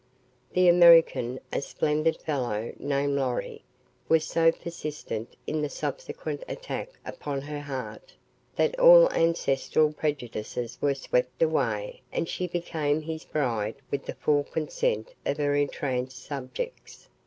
The 0.53 0.67
American, 0.67 1.39
a 1.53 1.61
splendid 1.61 2.17
fellow 2.23 2.73
named 2.79 3.13
Lorry, 3.15 3.63
was 4.09 4.23
so 4.25 4.51
persistent 4.51 5.35
in 5.45 5.61
the 5.61 5.69
subsequent 5.69 6.43
attack 6.49 6.89
upon 7.05 7.41
her 7.43 7.59
heart, 7.59 8.13
that 8.55 8.79
all 8.79 9.11
ancestral 9.11 9.93
prejudices 9.93 10.79
were 10.81 10.95
swept 10.95 11.39
away 11.39 12.01
and 12.11 12.27
she 12.27 12.47
became 12.47 12.99
his 13.01 13.25
bride 13.25 13.75
with 13.91 14.05
the 14.07 14.15
full 14.15 14.43
consent 14.43 15.13
of 15.23 15.37
her 15.37 15.53
entranced 15.53 16.17
subjects. 16.25 17.07